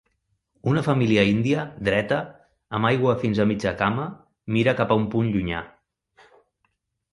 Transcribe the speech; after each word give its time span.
Una 0.69 0.81
família 0.85 1.25
índia, 1.31 1.65
dreta, 1.89 2.17
amb 2.79 2.89
aigua 2.91 3.15
fins 3.25 3.43
a 3.43 3.47
mitja 3.53 3.75
cama 3.83 4.09
mira 4.59 4.77
cap 4.83 4.97
a 4.97 5.01
un 5.05 5.09
punt 5.15 5.33
llunyà. 5.37 5.63